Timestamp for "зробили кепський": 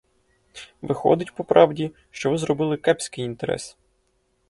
2.37-3.25